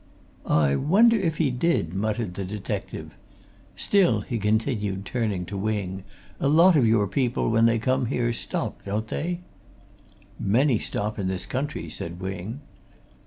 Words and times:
"I 0.47 0.75
wonder 0.77 1.15
if 1.15 1.37
he 1.37 1.51
did!" 1.51 1.93
muttered 1.93 2.33
the 2.33 2.43
detective. 2.43 3.13
"Still," 3.75 4.21
he 4.21 4.39
continued, 4.39 5.05
turning 5.05 5.45
to 5.45 5.55
Wing, 5.55 6.03
"a 6.39 6.47
lot 6.47 6.75
of 6.75 6.87
your 6.87 7.07
people 7.07 7.51
when 7.51 7.67
they 7.67 7.77
come 7.77 8.07
here, 8.07 8.33
stop, 8.33 8.83
don't 8.83 9.07
they?" 9.09 9.41
"Many 10.39 10.79
stop 10.79 11.19
in 11.19 11.27
this 11.27 11.45
country," 11.45 11.87
said 11.87 12.19
Wing. 12.19 12.61